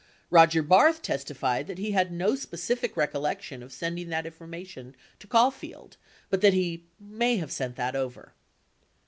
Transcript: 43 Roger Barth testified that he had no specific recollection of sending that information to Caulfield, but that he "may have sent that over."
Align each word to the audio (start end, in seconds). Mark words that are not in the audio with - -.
43 0.31 0.35
Roger 0.35 0.63
Barth 0.63 1.01
testified 1.03 1.67
that 1.67 1.77
he 1.77 1.91
had 1.91 2.11
no 2.11 2.33
specific 2.33 2.97
recollection 2.97 3.61
of 3.61 3.71
sending 3.71 4.09
that 4.09 4.25
information 4.25 4.95
to 5.19 5.27
Caulfield, 5.27 5.95
but 6.31 6.41
that 6.41 6.55
he 6.55 6.85
"may 6.99 7.37
have 7.37 7.51
sent 7.51 7.75
that 7.75 7.95
over." 7.95 8.33